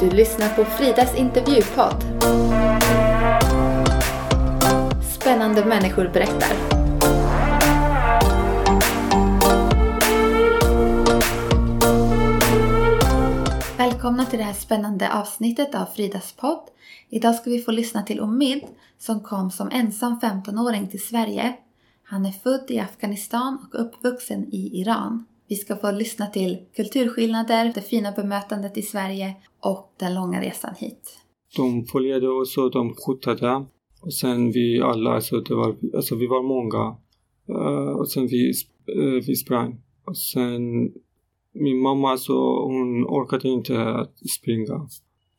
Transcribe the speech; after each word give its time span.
Du 0.00 0.10
lyssnar 0.10 0.48
på 0.48 0.64
Fridas 0.64 1.14
intervjupodd. 1.14 2.04
Spännande 5.02 5.64
människor 5.64 6.10
berättar. 6.12 6.56
Välkomna 13.78 14.24
till 14.24 14.38
det 14.38 14.44
här 14.44 14.52
spännande 14.52 15.12
avsnittet 15.12 15.74
av 15.74 15.84
Fridas 15.84 16.32
podd. 16.32 16.70
Idag 17.08 17.34
ska 17.34 17.50
vi 17.50 17.62
få 17.62 17.70
lyssna 17.70 18.02
till 18.02 18.20
Omid 18.20 18.64
som 18.98 19.20
kom 19.20 19.50
som 19.50 19.70
ensam 19.72 20.20
15-åring 20.20 20.88
till 20.88 21.02
Sverige. 21.02 21.56
Han 22.04 22.26
är 22.26 22.32
född 22.32 22.64
i 22.68 22.78
Afghanistan 22.78 23.58
och 23.68 23.80
uppvuxen 23.80 24.46
i 24.52 24.80
Iran. 24.80 25.24
Vi 25.50 25.56
ska 25.56 25.76
få 25.76 25.90
lyssna 25.90 26.26
till 26.26 26.58
kulturskillnader, 26.76 27.72
det 27.74 27.82
fina 27.82 28.12
bemötandet 28.12 28.78
i 28.78 28.82
Sverige 28.82 29.34
och 29.60 29.94
den 29.98 30.14
långa 30.14 30.40
resan 30.40 30.74
hit. 30.78 31.18
De 31.56 31.86
följde 31.86 32.28
oss 32.28 32.58
och 32.58 32.70
de 32.70 32.94
skjutsade. 32.94 33.66
Och 34.00 34.14
sen 34.14 34.52
vi 34.52 34.80
alla, 34.80 35.10
alltså, 35.10 35.40
det 35.40 35.54
var, 35.54 35.76
alltså 35.96 36.16
vi 36.16 36.26
var 36.26 36.42
många. 36.42 36.96
Uh, 37.50 37.92
och 37.92 38.10
sen 38.10 38.26
vi, 38.26 38.52
uh, 38.96 39.22
vi 39.26 39.36
sprang. 39.36 39.80
Och 40.06 40.18
sen 40.18 40.62
min 41.52 41.82
mamma 41.82 42.16
så 42.16 42.66
hon 42.66 43.04
orkade 43.04 43.48
inte 43.48 43.82
att 43.82 44.18
springa. 44.38 44.88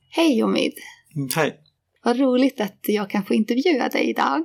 Hej 0.09 0.43
Omid! 0.43 0.73
Mm, 1.15 1.29
hej! 1.35 1.59
Vad 2.03 2.19
roligt 2.19 2.61
att 2.61 2.79
jag 2.87 3.09
kan 3.09 3.23
få 3.23 3.33
intervjua 3.33 3.89
dig 3.89 4.09
idag. 4.09 4.43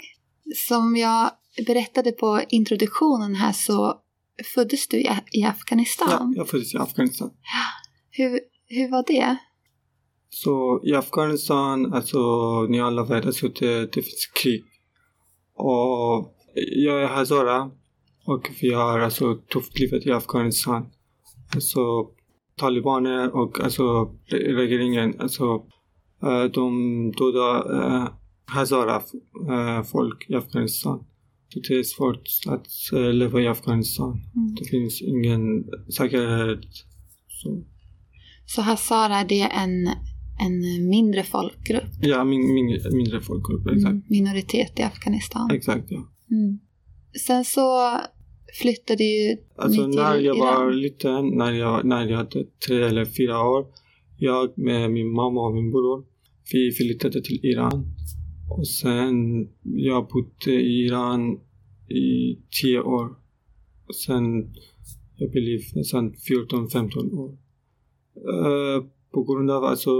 Som 0.68 0.96
jag 0.96 1.30
berättade 1.66 2.12
på 2.12 2.40
introduktionen 2.48 3.34
här 3.34 3.52
så 3.52 4.00
föddes 4.44 4.88
du 4.88 5.00
i 5.32 5.44
Afghanistan. 5.44 6.08
Ja, 6.10 6.32
jag 6.36 6.48
föddes 6.48 6.74
i 6.74 6.76
Afghanistan. 6.76 7.30
Hur, 8.10 8.40
hur 8.66 8.90
var 8.90 9.04
det? 9.06 9.36
Så 10.28 10.82
i 10.84 10.94
Afghanistan, 10.94 11.92
alltså 11.92 12.18
ni 12.62 12.80
alla 12.80 13.04
vet, 13.04 13.26
alltså 13.26 13.48
det, 13.48 13.92
det 13.92 14.02
finns 14.02 14.26
krig. 14.42 14.64
Och 15.54 16.34
jag 16.76 17.02
är 17.02 17.06
hazara 17.06 17.70
och 18.26 18.50
vi 18.60 18.72
har 18.72 18.98
alltså 18.98 19.34
tufft 19.34 19.78
livet 19.78 20.06
i 20.06 20.12
Afghanistan. 20.12 20.86
Alltså 21.54 21.80
talibaner 22.56 23.36
och 23.36 23.60
alltså 23.60 24.14
regeringen, 24.28 25.20
alltså 25.20 25.44
eh, 26.22 26.44
de 26.44 27.12
dödar 27.12 27.74
uh, 27.74 28.08
hazara 28.46 28.96
uh, 29.50 29.82
folk 29.82 30.30
i 30.30 30.34
Afghanistan. 30.34 31.04
Det 31.68 31.74
är 31.74 31.82
svårt 31.82 32.28
att 32.46 32.66
uh, 32.92 33.12
leva 33.12 33.40
i 33.40 33.46
Afghanistan. 33.48 34.20
Mm. 34.36 34.54
Det 34.54 34.64
finns 34.64 35.02
ingen 35.02 35.64
säkerhet. 35.96 36.60
Så, 37.28 37.64
så 38.46 38.62
Hazara, 38.62 39.24
det 39.24 39.40
är 39.40 39.64
en, 39.64 39.86
en 40.40 40.88
mindre 40.88 41.22
folkgrupp? 41.22 41.90
Ja, 42.00 42.24
min, 42.24 42.54
min, 42.54 42.80
mindre 42.92 43.20
folkgrupp, 43.20 43.66
exakt. 43.66 43.92
Mm, 43.92 44.02
minoritet 44.08 44.78
i 44.78 44.82
Afghanistan? 44.82 45.50
Exakt, 45.50 45.86
ja. 45.90 46.08
Mm. 46.30 46.58
Sen 47.26 47.44
så 47.44 47.98
flyttade 48.62 49.04
ju 49.04 49.36
Alltså 49.56 49.86
ni 49.86 49.92
till 49.92 50.00
när 50.02 50.14
jag 50.14 50.36
Iran. 50.36 50.38
var 50.38 50.72
liten, 50.72 51.28
när 51.28 51.52
jag, 51.52 51.84
när 51.84 52.06
jag 52.06 52.16
hade 52.16 52.44
tre 52.66 52.82
eller 52.82 53.04
fyra 53.04 53.48
år, 53.48 53.66
jag 54.18 54.58
med 54.58 54.90
min 54.90 55.12
mamma 55.12 55.40
och 55.48 55.54
min 55.54 55.70
bror, 55.70 56.04
vi 56.52 56.72
flyttade 56.72 57.22
till 57.22 57.40
Iran. 57.42 57.86
Och 58.50 58.68
sen 58.68 59.14
jag 59.62 60.08
bodde 60.08 60.52
i 60.52 60.86
Iran 60.86 61.40
i 61.88 62.38
tio 62.62 62.80
år. 62.80 63.16
Sen 64.06 64.54
jag 65.16 65.30
blev 65.30 65.60
nästan 65.74 66.12
14-15 66.12 67.12
år. 67.12 67.30
Uh, 68.16 68.86
på 69.12 69.24
grund 69.24 69.50
av 69.50 69.64
alltså, 69.64 69.90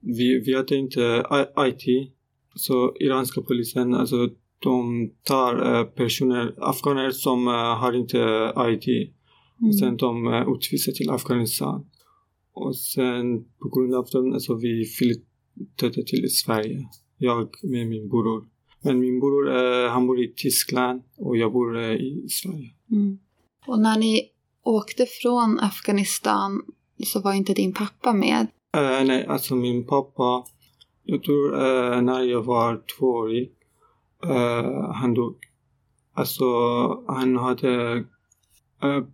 vi, 0.00 0.42
vi 0.46 0.54
hade 0.54 0.76
inte 0.76 1.24
IT. 1.58 2.12
Så 2.54 2.96
iranska 3.00 3.42
polisen, 3.42 3.94
alltså 3.94 4.28
de 4.58 5.10
tar 5.22 5.80
uh, 5.80 5.84
personer, 5.84 6.54
afghaner 6.58 7.10
som 7.10 7.48
uh, 7.48 7.54
har 7.54 7.92
inte 7.92 8.52
IT. 8.58 9.12
Mm. 9.60 9.72
Sen 9.72 9.96
de 9.96 10.26
uh, 10.26 10.54
utvisar 10.56 10.92
till 10.92 11.10
Afghanistan. 11.10 11.86
Och 12.52 12.76
sen 12.76 13.44
på 13.44 13.68
grund 13.68 13.94
av 13.94 14.06
dem, 14.12 14.32
alltså 14.32 14.54
vi 14.54 14.84
flyttade 14.84 16.04
till 16.06 16.30
Sverige. 16.30 16.88
Jag 17.18 17.48
med 17.62 17.88
min 17.88 18.08
bror. 18.08 18.44
Men 18.82 19.00
min 19.00 19.20
bror, 19.20 19.48
uh, 19.48 19.88
han 19.88 20.06
bor 20.06 20.20
i 20.20 20.32
Tyskland 20.36 21.02
och 21.18 21.36
jag 21.36 21.52
bor 21.52 21.76
uh, 21.76 21.92
i 21.92 22.26
Sverige. 22.28 22.70
Mm. 22.90 23.18
Och 23.66 23.78
när 23.78 23.98
ni 23.98 24.30
åkte 24.62 25.06
från 25.06 25.58
Afghanistan 25.60 26.62
så 27.06 27.20
var 27.20 27.32
inte 27.32 27.54
din 27.54 27.74
pappa 27.74 28.12
med? 28.12 28.46
Uh, 28.76 29.06
nej, 29.06 29.26
alltså 29.26 29.54
min 29.54 29.86
pappa, 29.86 30.44
jag 31.04 31.22
tror 31.22 31.52
uh, 31.52 32.02
när 32.02 32.22
jag 32.22 32.42
var 32.42 32.82
tvåårig, 32.98 33.52
uh, 34.26 34.92
han 34.94 35.14
dog. 35.14 35.36
Alltså 36.14 36.44
han 37.06 37.36
hade 37.36 38.04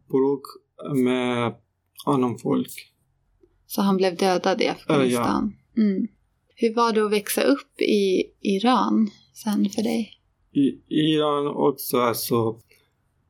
bråk 0.08 0.42
med 0.94 1.54
annan 2.06 2.38
folk. 2.38 2.92
Så 3.66 3.82
han 3.82 3.96
blev 3.96 4.16
dödad 4.16 4.60
i 4.60 4.68
Afghanistan? 4.68 5.54
ja. 5.74 5.82
Mm. 5.82 6.06
Hur 6.54 6.74
var 6.74 6.92
det 6.92 7.04
att 7.04 7.12
växa 7.12 7.42
upp 7.42 7.80
i 7.80 8.22
Iran 8.40 9.10
sen 9.44 9.68
för 9.68 9.82
dig? 9.82 10.12
I 10.52 10.80
Iran 10.88 11.46
också, 11.46 11.96
alltså 11.96 12.60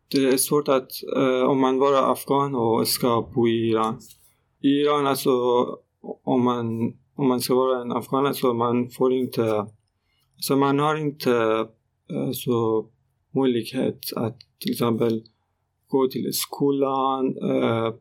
det 0.09 0.25
är 0.25 0.37
svårt 0.37 0.69
att 0.69 0.91
eh, 1.17 1.43
om 1.43 1.61
man 1.61 1.78
var 1.78 2.12
afghan 2.12 2.55
och 2.55 2.89
ska 2.89 3.31
bo 3.34 3.49
i 3.49 3.69
Iran 3.71 3.99
i 4.61 4.69
Iran 4.69 5.06
alltså 5.06 5.31
om 6.25 6.45
man, 6.45 6.66
om 7.15 7.28
man 7.28 7.41
ska 7.41 7.55
vara 7.55 7.83
en 7.83 7.93
afghan 7.93 8.34
så 8.34 8.55
man 8.55 8.91
får 8.91 9.12
inte, 9.12 9.66
så 10.37 10.56
man 10.56 10.78
har 10.78 10.97
inte 10.97 11.66
alltså, 12.27 12.87
möjlighet 13.34 14.00
att 14.16 14.39
till 14.59 14.72
exempel 14.72 15.22
gå 15.89 16.09
till 16.09 16.33
skolan, 16.33 17.27
eh, 17.27 17.95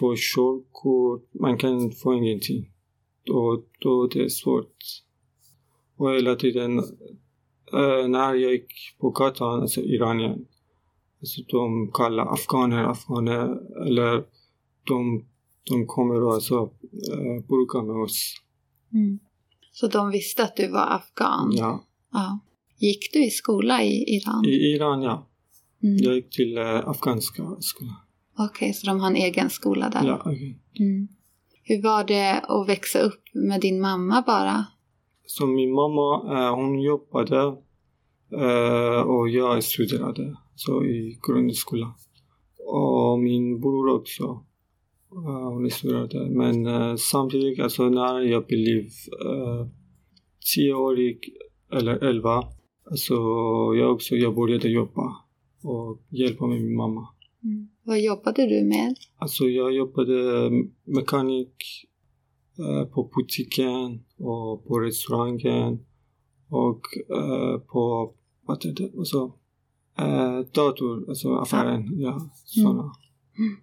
få 0.00 0.14
körkort, 0.16 1.34
man 1.34 1.58
kan 1.58 1.92
få 1.92 2.14
ingenting. 2.14 2.72
Då, 3.24 3.64
då 3.80 4.06
det 4.06 4.20
är 4.20 4.28
svårt. 4.28 4.76
Och 5.96 6.14
hela 6.14 6.36
tiden 6.36 6.82
när 8.08 8.34
jag 8.34 8.52
gick 8.52 8.96
på 9.00 9.10
gatan, 9.10 9.60
alltså 9.60 9.80
Iranien, 9.80 10.46
alltså 11.20 11.42
de 11.48 11.92
kallar 11.92 12.32
afghaner 12.32 12.84
afghaner 12.84 13.58
eller 13.86 14.24
de 14.84 15.24
de 15.68 15.86
kommer 15.86 16.22
och 16.22 16.34
alltså, 16.34 16.54
äh, 17.12 17.46
brukar 17.48 17.82
med 17.82 17.96
oss. 17.96 18.34
Mm. 18.92 19.18
Så 19.72 19.86
de 19.86 20.10
visste 20.10 20.44
att 20.44 20.56
du 20.56 20.68
var 20.68 20.86
afghan? 20.94 21.52
Ja. 21.52 21.84
ja. 22.12 22.38
Gick 22.78 23.12
du 23.12 23.24
i 23.24 23.30
skola 23.30 23.82
i 23.82 24.16
Iran? 24.16 24.44
I 24.44 24.74
Iran, 24.74 25.02
ja. 25.02 25.28
Mm. 25.82 25.96
Jag 25.96 26.14
gick 26.14 26.30
till 26.30 26.58
äh, 26.58 26.88
afghanska 26.88 27.56
skolan. 27.60 27.94
Okej, 28.38 28.46
okay, 28.46 28.72
så 28.72 28.86
de 28.86 29.00
har 29.00 29.06
en 29.10 29.16
egen 29.16 29.50
skola 29.50 29.88
där? 29.88 30.06
Ja, 30.06 30.20
okay. 30.20 30.54
mm. 30.78 31.08
Hur 31.62 31.82
var 31.82 32.04
det 32.04 32.40
att 32.40 32.68
växa 32.68 32.98
upp 32.98 33.22
med 33.32 33.60
din 33.60 33.80
mamma 33.80 34.22
bara? 34.26 34.66
Så 35.30 35.46
min 35.46 35.72
mamma, 35.72 36.08
äh, 36.36 36.54
hon 36.54 36.80
jobbade 36.80 37.56
och 39.06 39.28
jag 39.28 39.64
studerade 39.64 40.36
så 40.54 40.84
i 40.84 41.18
grundskolan. 41.26 41.92
Och 42.58 43.18
min 43.18 43.60
bror 43.60 43.94
också 43.94 44.44
hon 45.52 45.70
studerade. 45.70 46.30
Men 46.30 46.98
samtidigt, 46.98 47.60
alltså 47.60 47.88
när 47.88 48.20
jag 48.20 48.46
blev 48.46 48.88
tioårig 50.54 51.18
eller 51.72 52.04
elva, 52.04 52.44
alltså 52.90 53.14
jag 53.74 53.92
också, 53.92 54.14
jag 54.14 54.34
började 54.34 54.68
jobba 54.68 55.16
och 55.62 56.02
hjälpa 56.10 56.46
med 56.46 56.60
min 56.60 56.76
mamma. 56.76 57.08
Mm. 57.44 57.68
Vad 57.82 58.00
jobbade 58.00 58.46
du 58.46 58.64
med? 58.64 58.94
Alltså 59.18 59.44
jag 59.44 59.72
jobbade 59.72 60.50
mekanik 60.84 61.54
på 62.94 63.10
butiken 63.14 64.04
och 64.16 64.66
på 64.66 64.78
restaurangen 64.78 65.78
och 66.50 66.80
uh, 67.10 67.58
på, 67.58 68.12
vad 68.46 68.56
heter 68.56 68.82
det, 68.82 68.98
alltså, 68.98 69.32
uh, 70.00 70.40
dator, 70.52 71.08
alltså 71.08 71.34
affären, 71.34 72.00
ja, 72.00 72.30
sådana. 72.44 72.92
Mm. 73.38 73.56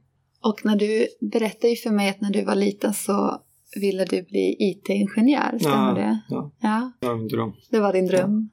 Och 0.44 0.66
när 0.66 0.76
du 0.76 1.08
berättade 1.32 1.70
ju 1.70 1.76
för 1.76 1.92
mig 1.92 2.10
att 2.10 2.22
när 2.22 2.32
du 2.32 2.46
var 2.46 2.56
liten 2.56 2.94
så 2.94 3.42
ville 3.82 4.06
du 4.06 4.24
bli 4.24 4.56
IT-ingenjör, 4.60 5.60
stämmer 5.60 5.88
ja, 5.88 5.94
det? 5.94 6.20
Ja, 6.30 6.52
ja, 6.60 6.92
det 7.00 7.08
var 7.08 7.16
min 7.16 7.28
dröm. 7.28 7.54
Det 7.72 7.80
var 7.80 7.94
din 7.94 8.08
dröm. 8.08 8.50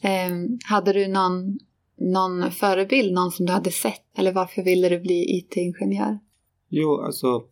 Ja. 0.00 0.08
Eh, 0.08 0.30
hade 0.64 0.92
du 0.92 1.08
någon, 1.08 1.58
någon 1.98 2.50
förebild, 2.50 3.14
någon 3.14 3.30
som 3.30 3.46
du 3.46 3.52
hade 3.52 3.70
sett? 3.70 4.18
Eller 4.18 4.32
varför 4.32 4.62
ville 4.62 4.88
du 4.88 5.00
bli 5.00 5.38
IT-ingenjör? 5.38 6.18
Jo, 6.68 7.00
alltså 7.00 7.44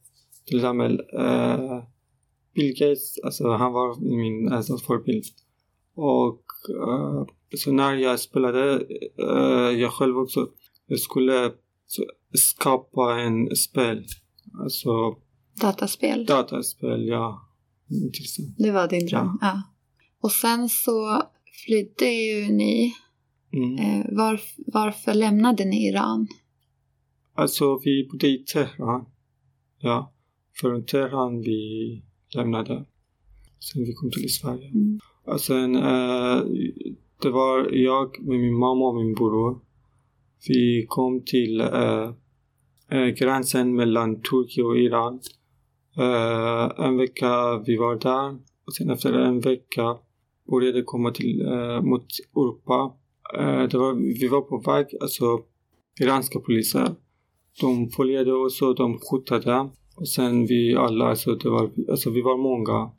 till 0.47 0.57
exempel 0.57 1.01
eh, 1.19 1.83
Bill 2.55 2.73
Gates, 2.79 3.19
alltså 3.25 3.49
han 3.49 3.73
var 3.73 4.17
min 4.17 4.53
alltså, 4.53 4.79
förebild. 4.79 5.25
Och 5.95 6.45
eh, 6.89 7.25
så 7.57 7.73
när 7.73 7.95
jag 7.95 8.21
spelade, 8.21 8.87
eh, 9.19 9.81
jag 9.81 9.93
själv 9.93 10.19
också, 10.19 10.49
jag 10.87 10.99
skulle 10.99 11.53
skapa 12.33 13.21
en 13.21 13.57
spel. 13.57 14.05
Alltså... 14.63 14.91
Dataspel? 15.61 16.27
Dataspel, 16.27 17.07
ja. 17.07 17.49
intressant. 17.89 18.55
Det 18.59 18.71
var 18.71 18.89
din 18.89 19.07
dröm? 19.07 19.39
Ja. 19.41 19.63
Och 20.21 20.33
sen 20.33 20.69
så 20.69 21.23
flydde 21.67 22.07
ju 22.07 22.53
ni. 22.53 22.95
Mm. 23.53 23.79
Eh, 23.79 24.17
var, 24.17 24.41
varför 24.67 25.15
lämnade 25.15 25.65
ni 25.65 25.89
Iran? 25.89 26.29
Alltså 27.35 27.79
vi 27.85 28.09
bodde 28.13 28.29
i 28.29 28.39
Teheran. 28.39 29.07
Ja. 29.79 30.13
Från 30.55 30.85
Teheran 30.85 31.41
vi 31.41 32.03
lämnade. 32.35 32.85
Sen 33.59 33.85
vi 33.85 33.93
kom 33.93 34.11
till 34.11 34.35
Sverige. 34.35 34.69
Mm. 34.69 34.99
Och 35.25 35.41
sen 35.41 35.77
eh, 35.77 36.43
det 37.23 37.31
var 37.31 37.71
jag 37.73 38.21
med 38.21 38.41
min 38.41 38.59
mamma 38.59 38.89
och 38.89 38.95
min 38.95 39.15
bror. 39.15 39.59
Vi 40.49 40.87
kom 40.89 41.25
till 41.25 41.61
eh, 41.61 42.11
eh, 42.91 43.07
gränsen 43.07 43.75
mellan 43.75 44.21
Turkiet 44.21 44.67
och 44.67 44.79
Iran. 44.79 45.21
Eh, 45.97 46.87
en 46.87 46.97
vecka 46.97 47.63
vi 47.67 47.77
var 47.77 47.97
där 47.97 48.39
och 48.67 48.75
sen 48.75 48.91
efter 48.91 49.13
en 49.13 49.41
vecka 49.41 49.97
började 50.51 50.83
komma 50.83 51.11
till 51.11 51.47
eh, 51.47 51.83
mot 51.83 52.07
Europa. 52.37 52.95
Eh, 53.39 53.63
det 53.63 53.79
var, 53.79 53.95
vi 54.21 54.29
var 54.29 54.41
på 54.41 54.59
väg, 54.59 54.87
alltså 55.01 55.43
iranska 56.01 56.41
poliser. 56.41 56.95
De 57.61 57.91
följde 57.91 58.33
oss 58.33 58.63
och 58.63 58.75
de 58.75 58.99
skjutade. 58.99 59.71
Och 59.95 60.09
sen 60.09 60.47
vi 60.47 60.75
alla, 60.75 61.05
alltså, 61.05 61.35
det 61.35 61.49
var, 61.49 61.71
alltså 61.91 62.11
vi 62.11 62.23
var 62.23 62.37
många. 62.37 62.91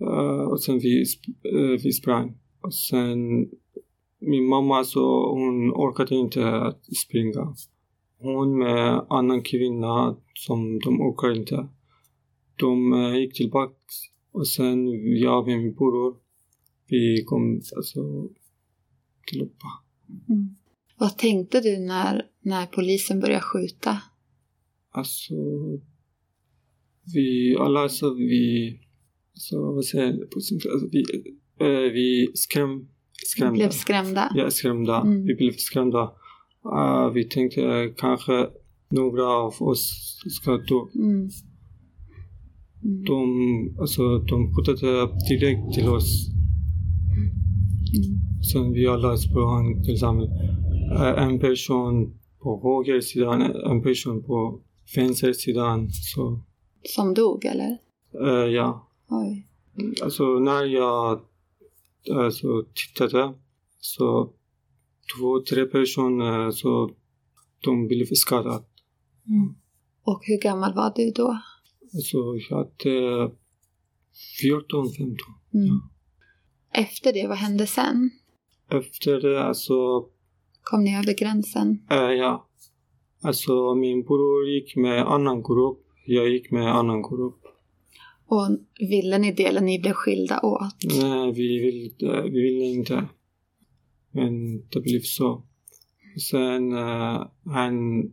Eh, 0.00 0.42
och 0.50 0.62
sen 0.62 0.78
vi, 0.78 1.04
eh, 1.44 1.82
vi 1.82 1.92
sprang. 1.92 2.38
Och 2.62 2.74
sen 2.74 3.48
min 4.20 4.48
mamma 4.48 4.84
så 4.84 5.32
hon 5.34 5.72
orkade 5.72 6.14
inte 6.14 6.50
att 6.50 6.84
springa. 6.96 7.54
Hon 8.18 8.58
med 8.58 9.06
annan 9.08 9.42
kvinna 9.42 10.16
som 10.34 10.78
de 10.78 11.00
orkar 11.00 11.36
inte. 11.36 11.68
De 12.56 12.92
eh, 12.92 13.16
gick 13.16 13.36
tillbaks 13.36 13.94
och 14.32 14.48
sen 14.48 14.88
jag 15.18 15.46
med 15.46 15.58
min 15.58 15.74
bror 15.74 16.16
vi 16.86 17.24
kom 17.26 17.60
alltså 17.76 18.28
till 19.26 19.40
Europa. 19.40 19.66
Mm. 20.28 20.56
Vad 20.98 21.18
tänkte 21.18 21.60
du 21.60 21.78
när, 21.78 22.26
när 22.40 22.66
polisen 22.66 23.20
började 23.20 23.42
skjuta? 23.42 24.02
Alltså 24.90 25.34
vi 27.14 27.56
alla 27.58 27.80
alltså 27.80 28.14
vi 28.14 28.76
alltså 29.34 29.74
vad 29.74 29.84
säger 29.84 30.04
jag 30.04 30.22
alltså, 30.72 30.88
vi, 30.92 31.04
eh, 31.60 31.92
vi 31.92 32.30
skräm, 32.34 32.88
skrämda. 33.26 33.54
Blev 33.54 33.70
skrämda? 33.70 34.32
Ja, 34.34 34.50
skrämda. 34.50 35.00
Mm. 35.00 35.24
Vi 35.24 35.34
blev 35.34 35.52
skrämda. 35.52 36.12
Uh, 36.66 37.12
vi 37.14 37.24
tänkte 37.24 37.62
eh, 37.62 37.90
kanske 37.96 38.48
några 38.90 39.26
av 39.26 39.54
oss 39.58 39.90
ska 40.28 40.50
dö. 40.50 40.80
Mm. 40.94 41.30
Mm. 42.84 43.04
De, 43.04 43.80
alltså, 43.80 44.18
de 44.18 44.54
skjutade 44.54 45.08
direkt 45.28 45.74
till 45.74 45.88
oss. 45.88 46.28
Mm. 47.16 48.42
Sen 48.52 48.72
vi 48.72 48.86
alla 48.86 49.16
sprang 49.16 49.82
tillsammans. 49.84 50.30
Uh, 50.92 51.22
en 51.22 51.38
person 51.38 52.14
på 52.42 52.60
höger 52.62 53.00
sidan, 53.00 53.42
en 53.42 53.82
person 53.82 54.22
på 54.22 54.60
vänster 54.96 55.32
sidan. 55.32 55.90
Så, 55.90 56.42
Som 56.82 57.14
dog 57.14 57.44
eller? 57.44 57.78
uh, 58.20 58.52
ja. 58.52 58.88
Oj. 59.08 59.46
Alltså 60.02 60.24
när 60.24 60.64
jag 60.64 61.20
alltså, 62.10 62.64
tittade 62.74 63.34
så 63.78 64.32
två, 65.16 65.40
tre 65.50 65.64
personer 65.66 66.50
så 66.50 66.90
de 67.60 67.88
blev 67.88 68.06
skadade. 68.12 68.64
Mm. 69.28 69.54
Och 70.02 70.20
hur 70.24 70.40
gammal 70.40 70.74
var 70.74 70.92
du 70.96 71.10
då? 71.10 71.38
Alltså 71.94 72.18
jag 72.48 72.56
hade 72.56 73.30
14, 74.40 74.88
15. 74.88 75.16
Mm. 75.54 75.80
Efter 76.72 77.12
det, 77.12 77.26
vad 77.28 77.36
hände 77.36 77.66
sen? 77.66 78.10
Efter 78.70 79.20
det 79.20 79.44
alltså, 79.44 80.06
Kom 80.62 80.84
ni 80.84 80.98
över 80.98 81.18
gränsen? 81.18 81.86
äh, 81.90 81.96
ja. 81.96 82.46
Alltså 83.22 83.74
min 83.74 84.02
bror 84.02 84.48
gick 84.48 84.76
med 84.76 85.06
annan 85.06 85.42
grupp, 85.42 85.86
jag 86.14 86.28
gick 86.28 86.50
med 86.50 86.76
annan 86.76 87.02
grupp. 87.02 87.40
Och 88.26 88.48
ville 88.88 89.18
ni 89.18 89.32
det 89.32 89.44
eller 89.44 89.60
ni 89.60 89.78
blev 89.78 89.92
skilda 89.92 90.40
åt? 90.40 90.74
Nej, 90.84 91.32
vi 91.32 91.58
ville, 91.58 92.22
vi 92.22 92.40
ville 92.40 92.64
inte. 92.64 93.08
Men 94.10 94.60
det 94.68 94.80
blev 94.80 95.00
så. 95.00 95.42
Sen 96.30 96.72
uh, 96.72 97.26
han, 97.44 98.04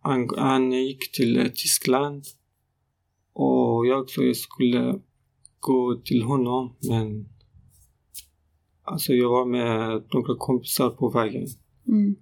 han, 0.00 0.28
han 0.36 0.72
gick 0.72 1.12
till 1.12 1.38
eh, 1.38 1.44
Tyskland. 1.44 2.24
Och 3.32 3.86
jag 3.86 4.10
så 4.10 4.24
jag 4.24 4.36
skulle 4.36 5.00
gå 5.60 6.00
till 6.04 6.22
honom 6.22 6.76
men 6.88 7.28
alltså 8.82 9.12
jag 9.12 9.30
var 9.30 9.46
med 9.46 10.02
några 10.12 10.36
kompisar 10.38 10.90
på 10.90 11.08
vägen. 11.08 11.46
Mm. 11.88 12.16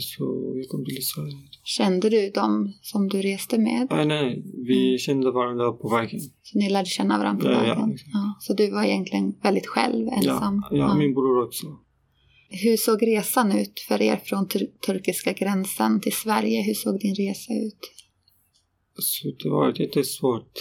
Så 0.00 0.52
jag 0.56 0.68
kom 0.68 0.84
till 0.84 1.06
Sverige. 1.06 1.34
Kände 1.64 2.10
du 2.10 2.30
dem 2.30 2.72
som 2.82 3.08
du 3.08 3.22
reste 3.22 3.58
med? 3.58 3.86
Nej, 3.90 4.06
nej, 4.06 4.42
vi 4.66 4.98
kände 4.98 5.30
varandra 5.30 5.72
på 5.72 5.88
vägen. 5.88 6.20
Så 6.42 6.58
ni 6.58 6.70
lärde 6.70 6.86
känna 6.88 7.18
varandra 7.18 7.44
på 7.44 7.50
Ja, 7.52 7.66
ja, 7.66 7.74
vägen? 7.74 7.92
exakt. 7.92 8.10
Ja, 8.12 8.36
så 8.40 8.54
du 8.54 8.70
var 8.70 8.84
egentligen 8.84 9.34
väldigt 9.42 9.66
själv, 9.66 10.08
ensam? 10.08 10.62
Ja, 10.70 10.76
ja, 10.76 10.94
min 10.94 11.14
bror 11.14 11.44
också. 11.46 11.66
Hur 12.50 12.76
såg 12.76 13.02
resan 13.02 13.52
ut 13.58 13.80
för 13.88 14.02
er 14.02 14.16
från 14.24 14.48
tur- 14.48 14.70
turkiska 14.86 15.32
gränsen 15.32 16.00
till 16.00 16.12
Sverige? 16.12 16.62
Hur 16.62 16.74
såg 16.74 17.00
din 17.00 17.14
resa 17.14 17.52
ut? 17.52 17.78
Alltså, 18.96 19.28
det 19.42 19.50
var 19.50 19.80
jättesvårt. 19.80 20.52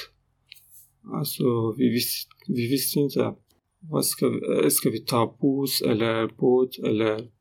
Alltså, 1.13 1.43
vi, 1.77 1.89
vis, 1.89 2.27
vi 2.47 2.67
visste 2.67 2.99
inte. 2.99 3.33
Vad 3.79 4.05
ska, 4.05 4.29
vi, 4.29 4.63
eh, 4.63 4.69
ska 4.69 4.89
vi 4.89 4.99
ta 4.99 5.37
buss 5.41 5.81
eller 5.81 6.27
båt 6.37 6.69
eller 6.89 7.36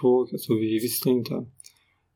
tåg? 0.00 0.28
Alltså, 0.32 0.54
vi 0.54 0.78
visste 0.78 1.10
inte. 1.10 1.46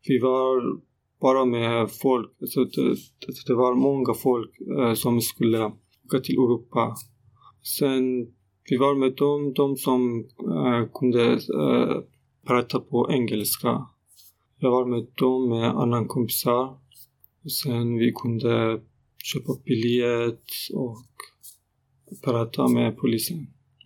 Vi 0.09 0.19
var 0.19 0.81
bara 1.21 1.45
med 1.45 1.91
folk. 1.91 2.31
Alltså, 2.41 2.65
det, 2.65 2.91
alltså 3.27 3.47
det 3.47 3.55
var 3.55 3.75
många 3.75 4.15
folk 4.15 4.51
eh, 4.79 4.95
som 4.95 5.21
skulle 5.21 5.65
åka 6.05 6.21
till 6.23 6.35
Europa. 6.35 6.95
Sen 7.79 8.27
vi 8.71 8.77
var 8.77 8.95
med 8.95 9.13
dem, 9.13 9.53
de 9.53 9.77
som 9.77 10.25
eh, 10.39 10.89
kunde 10.95 11.33
eh, 11.33 12.03
prata 12.47 12.81
på 12.81 13.11
engelska. 13.11 13.87
Jag 14.59 14.71
var 14.71 14.87
med 14.87 15.07
dem 15.15 15.49
med 15.49 15.71
annan 15.71 16.09
kompisar. 16.09 16.79
Sen 17.63 17.99
vi 17.99 18.13
kunde 18.13 18.81
köpa 19.25 19.53
biljett 19.65 20.51
och 20.75 21.07
prata 22.25 22.69
med 22.69 22.97
polisen. 22.97 23.37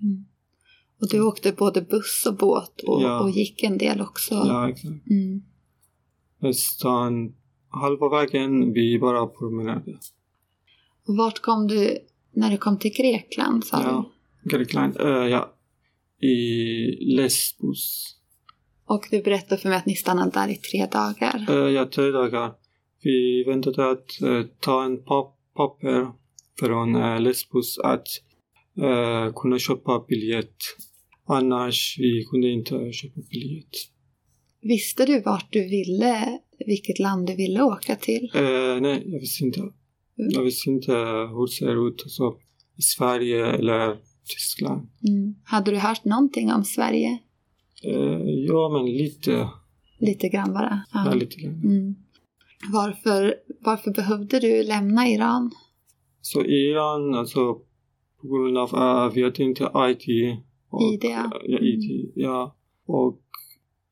Mm. 0.03 0.25
Och 1.01 1.09
du 1.11 1.23
åkte 1.23 1.53
både 1.53 1.83
buss 1.83 2.27
och 2.27 2.37
båt 2.37 2.81
och, 2.87 3.03
Ja. 3.03 3.21
och 3.21 3.31
gick 3.31 3.63
en 3.63 3.79
del 3.79 4.01
också? 4.01 4.35
Ja, 4.35 4.69
exakt. 4.69 5.11
Mm. 5.11 5.43
Nästan 6.41 7.35
halva 7.71 8.09
vägen 8.09 8.73
vi 8.73 8.99
bara 8.99 9.27
promenerade. 9.27 9.99
Och 11.09 11.17
vart 11.17 11.39
kom 11.41 11.67
du 11.67 11.99
när 12.33 12.51
du 12.51 12.57
kom 12.57 12.79
till 12.79 12.93
Grekland? 12.93 13.65
Sa 13.65 13.83
Ja, 13.83 14.11
Grekland. 14.45 14.97
eh, 15.01 15.07
ja. 15.07 15.55
I 16.21 17.15
Lesbos. 17.17 18.05
du? 18.89 18.95
Och 18.95 19.07
du 19.11 19.23
berättade 19.23 19.61
för 19.61 19.69
mig 19.69 19.79
att 19.79 19.87
ni 19.87 19.95
stannade 19.95 20.31
där 20.31 20.49
i 20.49 20.57
tre 20.57 20.87
dagar. 20.87 21.47
Uh, 21.51 21.71
ja, 21.71 21.87
tre 21.87 22.11
dagar. 22.11 22.53
Vi 23.03 23.45
väntade 23.47 23.91
att 23.91 24.23
eh, 24.23 24.43
ta 24.61 24.85
en 24.85 25.05
pap 25.05 25.35
papper 25.57 26.13
från 26.59 26.97
uh, 26.97 27.21
Lesbos 27.21 27.79
att 27.79 28.07
kunna 29.37 29.59
köpa 29.59 30.05
biljett. 30.09 30.57
Annars 31.29 31.97
vi 31.99 32.25
kunde 32.25 32.49
inte 32.49 32.93
köpa 32.93 33.21
biljett. 33.31 33.77
Visste 34.61 35.07
du 35.07 35.21
vart 35.21 35.53
du 35.53 35.69
ville, 35.69 36.39
vilket 36.67 36.99
land 36.99 37.27
du 37.27 37.37
ville 37.37 37.63
åka 37.63 37.97
till? 37.97 38.31
Eh, 38.35 38.81
nej, 38.81 39.03
jag 39.07 39.21
visste 39.21 39.45
inte. 39.45 39.61
Jag 40.15 40.43
visste 40.43 40.71
inte 40.71 40.93
hur 40.93 41.47
det 41.47 41.53
ser 41.53 41.89
ut 41.89 42.03
alltså, 42.03 42.37
i 42.77 42.83
Sverige 42.83 43.47
eller 43.47 43.97
Tyskland. 44.29 44.89
Mm. 45.09 45.35
Hade 45.45 45.71
du 45.71 45.77
hört 45.77 46.05
någonting 46.05 46.53
om 46.53 46.65
Sverige? 46.65 47.19
Eh, 47.85 48.21
ja, 48.47 48.69
men 48.73 48.97
lite. 48.97 49.49
Lite 49.99 50.29
grann 50.29 50.53
bara? 50.53 50.83
Ja. 50.93 51.15
lite 51.15 51.41
grann. 51.41 51.63
Mm. 51.65 51.95
Varför, 52.73 53.35
varför 53.61 53.91
behövde 53.91 54.41
du 54.41 54.63
lämna 54.63 55.09
Iran? 55.09 55.51
Så 56.21 56.45
Iran, 56.45 57.15
alltså 57.15 57.55
på 58.21 58.29
grund 58.29 58.59
av 58.59 58.75
att 58.75 59.17
vi 59.17 59.23
hade 59.23 59.43
inte 59.43 59.71
IT. 59.77 60.39
Och, 60.71 60.83
ID, 60.83 61.05
ja. 61.05 61.31
ja. 61.45 61.59
IT, 61.61 62.13
ja. 62.15 62.57
Och 62.87 63.23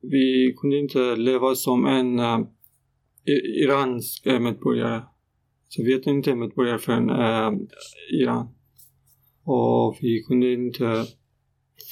vi 0.00 0.54
kunde 0.56 0.78
inte 0.78 1.16
leva 1.16 1.54
som 1.54 1.86
en 1.86 2.20
uh, 2.20 2.46
iransk 3.62 4.26
eh, 4.26 4.40
medborgare. 4.40 5.02
Så 5.68 5.82
vi 5.82 5.92
hade 5.92 6.10
inte 6.10 6.34
medborgare 6.34 6.78
från 6.78 7.10
uh, 7.10 7.52
Iran. 8.12 8.48
Och 9.44 9.98
vi 10.00 10.22
kunde 10.22 10.52
inte 10.52 11.04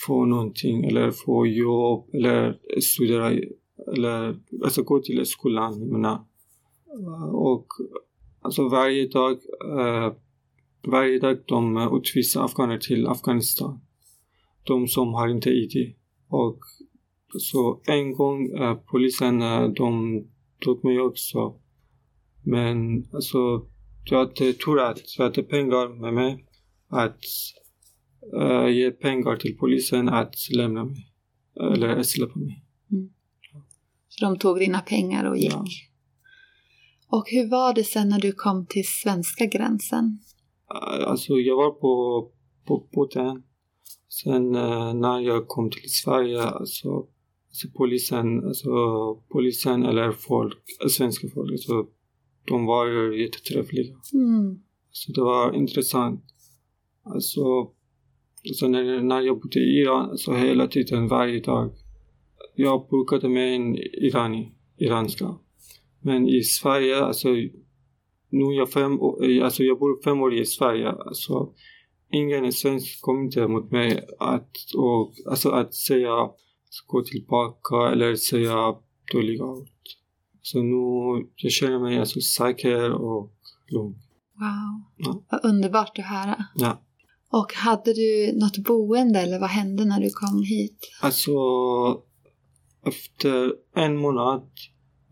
få 0.07 0.25
någonting 0.25 0.85
eller 0.85 1.11
få 1.11 1.47
jobb 1.47 2.09
eller 2.15 2.59
studera 2.81 3.33
eller 3.97 4.37
alltså 4.65 4.83
gå 4.83 4.99
till 4.99 5.27
skolan. 5.27 5.89
Menar. 5.89 6.25
Och 7.33 7.67
alltså 8.41 8.69
varje 8.69 9.09
dag 9.09 9.33
uh, 9.65 10.13
varje 10.87 11.19
dag 11.19 11.39
de 11.47 11.77
eh, 11.77 11.95
utvisar 11.95 12.45
afghaner 12.45 12.79
till 12.79 13.07
Afghanistan. 13.07 13.81
De 14.65 14.89
som 14.89 15.15
har 15.15 15.29
inte 15.29 15.51
ID. 15.51 15.95
Och 16.29 16.59
så 17.39 17.81
en 17.87 18.13
gång 18.13 18.51
eh, 18.51 18.75
polisen, 18.75 19.43
eh, 19.43 19.69
de 19.69 20.21
tog 20.61 20.85
mig 20.85 21.01
också. 21.01 21.61
Men 22.43 23.05
alltså, 23.13 23.67
jag 24.05 24.19
hade 24.19 24.53
tur 24.53 24.81
att 24.81 25.19
jag 25.19 25.25
hade 25.25 25.43
pengar 25.43 26.01
med 26.01 26.15
mig. 26.15 26.45
Att 26.89 27.21
uh, 28.35 28.71
ge 28.71 28.91
pengar 28.91 29.37
till 29.37 29.57
polisen 29.59 30.09
att 30.09 30.35
lämna 30.57 30.85
mig. 30.85 31.13
Eller 31.61 32.03
släppa 32.03 32.39
mig. 32.39 32.65
Så 34.09 34.25
de 34.25 34.39
tog 34.39 34.59
dina 34.59 34.81
pengar 34.81 35.25
och 35.25 35.37
gick. 35.37 35.53
Ja. 35.53 35.65
Och 37.09 37.25
hur 37.31 37.51
var 37.51 37.75
det 37.75 37.85
sen 37.85 38.09
när 38.09 38.21
du 38.21 38.33
kom 38.33 38.67
till 38.67 38.85
svenska 38.87 39.47
gränsen? 39.47 40.19
Uh, 40.75 41.09
Alltså 41.09 41.33
jag 41.33 41.57
var 41.57 41.71
på, 41.71 42.29
på 42.65 42.89
båten. 42.93 43.43
Sen 44.09 44.55
eh, 44.55 44.95
när 44.95 45.21
jag 45.21 45.49
kom 45.49 45.71
till 45.71 45.91
Sverige, 45.91 46.43
alltså, 46.43 47.07
alltså 47.49 47.69
polisen, 47.75 48.45
alltså 48.45 48.71
polisen 49.29 49.83
eller 49.83 50.13
folk, 50.13 50.59
svenska 50.91 51.29
folk, 51.35 51.53
alltså, 51.53 51.87
de 52.47 52.67
var 52.67 52.87
ju 52.87 53.23
jättetrevliga. 53.23 53.95
Mm. 54.13 54.63
Så 54.91 55.13
det 55.13 55.21
var 55.21 55.53
intressant. 55.53 56.25
Alltså, 57.03 57.71
alltså 58.49 58.69
när, 58.69 59.03
när 59.03 59.21
jag 59.21 59.41
bodde 59.41 59.61
i 59.61 59.81
Iran, 59.81 60.11
alltså 60.11 60.33
hela 60.33 60.67
tiden, 60.67 61.09
varje 61.09 61.41
dag. 61.41 61.73
Jag 62.55 62.89
brukade 62.89 63.29
med 63.29 63.57
en 63.57 63.77
irani, 63.77 64.53
iranska. 64.77 65.35
Men 66.01 66.29
i 66.29 66.43
Sverige, 66.43 67.05
alltså 67.05 67.29
nu 68.29 68.45
är 68.45 68.59
jag 68.59 68.71
fem 68.71 69.01
år, 69.01 69.41
alltså 69.43 69.63
jag 69.63 69.79
bor 69.79 70.03
fem 70.05 70.21
år 70.21 70.35
i 70.35 70.45
Sverige, 70.45 70.89
alltså 70.91 71.53
ingen 72.15 72.53
svensk 72.53 73.01
kom 73.01 73.25
inte 73.25 73.49
mot 73.49 73.71
mig 73.71 74.07
att, 74.19 74.57
och, 74.77 75.13
alltså 75.31 75.49
att 75.51 75.75
säga 75.75 76.29
gå 76.87 77.03
tillbaka 77.03 77.77
eller 77.93 78.15
säga 78.15 78.75
dåliga 79.13 79.45
ord. 79.45 79.69
Så 80.43 80.63
nu 80.63 81.27
jag 81.37 81.53
känner 81.53 81.79
mig 81.79 81.99
alltså 81.99 82.21
säker 82.21 82.93
och 82.93 83.33
lugn. 83.69 83.95
Wow, 84.35 84.83
Ja. 84.97 85.23
vad 85.31 85.45
underbart 85.45 85.99
att 85.99 86.05
höra. 86.05 86.45
Ja. 86.55 86.81
Och 87.31 87.53
hade 87.55 87.93
du 87.95 88.33
något 88.41 88.59
boende 88.59 89.21
eller 89.21 89.41
vad 89.41 89.51
hände 89.51 89.85
när 89.85 90.01
du 90.01 90.11
kom 90.11 90.43
hit? 90.43 90.79
Alltså, 91.03 91.31
efter 92.87 93.53
en 93.75 93.97
månad 93.97 94.51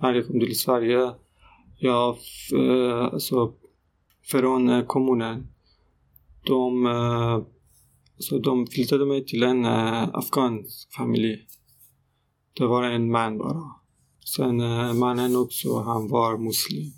när 0.00 0.14
jag 0.14 0.26
kom 0.26 0.40
till 0.40 0.58
Sverige, 0.58 1.10
jag, 1.78 2.16
eh, 2.58 3.04
alltså, 3.04 3.52
från 4.30 4.86
kommunen, 4.86 5.46
de, 6.46 6.86
eh, 6.86 7.34
alltså, 8.16 8.38
de 8.38 8.66
flyttade 8.66 9.06
mig 9.06 9.24
till 9.24 9.42
en 9.42 9.64
eh, 9.64 10.08
afghansk 10.12 10.94
familj. 10.96 11.38
Det 12.58 12.66
var 12.66 12.82
en 12.82 13.10
man 13.10 13.38
bara. 13.38 13.62
Sen 14.36 14.60
eh, 14.60 14.94
mannen 14.94 15.36
också, 15.36 15.78
han 15.78 16.08
var 16.08 16.38
muslim. 16.38 16.92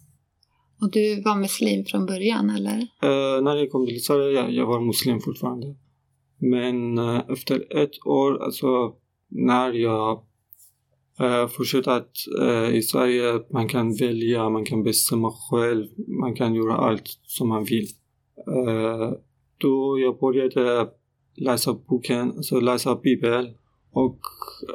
Och 0.80 0.90
du 0.90 1.22
var 1.22 1.36
muslim 1.36 1.84
från 1.84 2.06
början 2.06 2.50
eller? 2.50 2.78
Eh, 3.02 3.42
när 3.42 3.56
jag 3.56 3.70
kom 3.70 3.86
till 3.86 4.04
Sverige, 4.04 4.40
jag, 4.40 4.52
jag 4.52 4.66
var 4.66 4.80
muslim 4.80 5.20
fortfarande. 5.20 5.76
Men 6.38 6.98
eh, 6.98 7.22
efter 7.28 7.82
ett 7.82 8.06
år, 8.06 8.42
alltså 8.44 8.94
när 9.28 9.72
jag 9.72 10.24
uh, 11.20 11.46
fortsatte 11.48 11.92
att 11.94 12.12
eh, 12.40 12.76
i 12.76 12.82
Sverige, 12.82 13.42
man 13.52 13.68
kan 13.68 13.94
välja, 13.94 14.48
man 14.48 14.64
kan 14.64 14.82
bestämma 14.82 15.32
själv, 15.50 15.86
man 16.20 16.34
kan 16.34 16.54
göra 16.54 16.76
allt 16.76 17.18
som 17.22 17.48
man 17.48 17.64
vill 17.64 17.86
du, 19.58 20.02
jag 20.02 20.18
började 20.18 20.88
läsa 21.36 21.74
boken, 21.88 22.32
alltså 22.36 22.60
läsa 22.60 22.96
Bibeln 22.96 23.54
och 23.92 24.18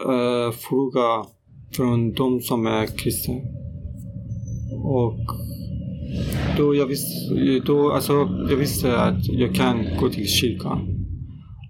uh, 0.07 0.51
fråga 0.51 1.25
från 1.71 2.13
de 2.13 2.41
som 2.41 2.65
är 2.65 2.85
kristna. 2.97 3.35
Och 4.83 5.19
då 6.57 6.75
jag 6.75 6.85
visste, 6.85 7.35
då, 7.65 7.91
alltså, 7.91 8.13
jag 8.49 8.57
visste 8.57 8.99
att 8.99 9.27
jag 9.27 9.55
kan 9.55 9.85
gå 9.99 10.09
till 10.09 10.27
kyrkan. 10.27 10.79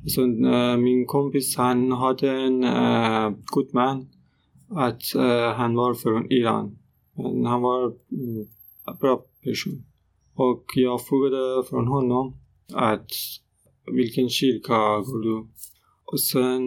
Så, 0.08 0.22
eh, 0.22 0.78
min 0.78 1.06
kompis 1.06 1.58
han 1.58 1.92
hade 1.92 2.32
en 2.32 2.64
uh, 2.64 3.38
god 3.46 3.74
man. 3.74 4.08
Att 4.70 5.16
eh, 5.16 5.54
han 5.56 5.76
var 5.76 5.94
från 5.94 6.32
Iran. 6.32 6.78
Men 7.16 7.46
han 7.46 7.62
var 7.62 7.86
en 7.86 8.48
bra 9.00 9.22
person. 9.44 9.84
Och 10.36 10.64
jag 10.76 11.02
frågade 11.02 11.64
från 11.70 11.88
honom 11.88 12.34
att 12.74 13.12
vilken 13.92 14.30
kyrka 14.30 14.74
går 15.00 15.24
du? 15.24 15.48
Och 16.06 16.22
sen 16.22 16.62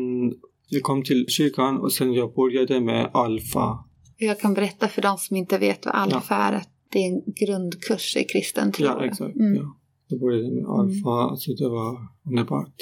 jag 0.68 0.82
kom 0.82 1.02
till 1.04 1.26
kyrkan 1.28 1.78
och 1.80 1.92
sen 1.92 2.12
jag 2.12 2.34
började 2.34 2.80
med 2.80 3.10
alfa. 3.14 3.84
Jag 4.16 4.40
kan 4.40 4.54
berätta 4.54 4.88
för 4.88 5.02
de 5.02 5.18
som 5.18 5.36
inte 5.36 5.58
vet 5.58 5.86
vad 5.86 5.94
alfa 5.94 6.34
är 6.34 6.52
att 6.52 6.68
det 6.92 6.98
är 6.98 7.08
en 7.08 7.22
grundkurs 7.26 8.16
i 8.16 8.24
kristen 8.24 8.72
tro. 8.72 8.86
Ja, 8.86 9.04
exakt. 9.04 9.36
Mm. 9.36 9.54
Ja. 9.54 9.78
Jag 10.08 10.20
började 10.20 10.50
med 10.50 10.64
alfa, 10.64 11.10
alltså 11.10 11.52
det 11.52 11.68
var 11.68 11.98
underbart. 12.26 12.74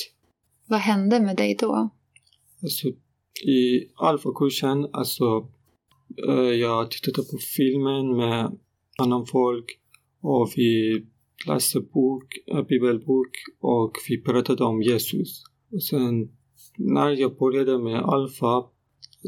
Vad 0.67 0.81
hände 0.81 1.21
med 1.21 1.37
dig 1.37 1.57
då? 1.61 1.91
Alltså, 2.63 2.89
I 3.49 3.89
alfakursen, 3.97 4.89
alltså 4.93 5.49
eh, 6.29 6.35
jag 6.35 6.91
tittade 6.91 7.29
på 7.31 7.39
filmen 7.57 8.17
med 8.17 8.59
annan 8.99 9.27
folk 9.27 9.65
och 10.23 10.53
vi 10.57 11.07
läste 11.47 11.81
bok, 11.81 12.25
äh, 12.47 12.63
bibelbok 12.63 13.31
och 13.61 13.93
vi 14.09 14.23
pratade 14.23 14.65
om 14.65 14.83
Jesus. 14.83 15.43
Och 15.73 15.83
sen 15.83 16.29
när 16.77 17.11
jag 17.11 17.39
började 17.39 17.79
med 17.79 18.03
alfa 18.03 18.65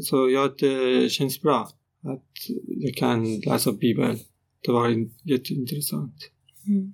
så 0.01 0.29
jag 0.29 0.51
det 0.59 1.11
känns 1.11 1.41
bra 1.41 1.69
att 2.03 2.31
jag 2.67 2.95
kan 2.95 3.39
läsa 3.39 3.71
bibeln. 3.71 4.17
Det 4.65 4.71
var 4.71 4.89
in- 4.89 5.13
jätteintressant. 5.23 6.31
Mm. 6.67 6.93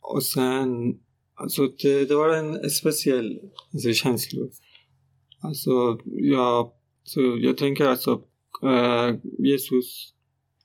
Och 0.00 0.24
sen, 0.24 0.98
alltså 1.34 1.66
det, 1.66 2.04
det 2.04 2.14
var 2.14 2.36
en 2.36 2.70
speciell 2.70 3.40
alltså, 3.72 3.92
känsla. 3.92 4.40
Alltså, 5.40 5.98
jag, 6.04 6.72
så 7.04 7.38
jag 7.40 7.56
tänker 7.56 7.84
alltså, 7.84 8.22
eh, 8.62 9.16
Jesus, 9.38 10.14